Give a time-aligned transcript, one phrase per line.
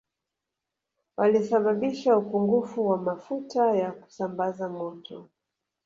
[1.17, 5.29] Walisababisha upungufu wa mafuta ya kusambaza moto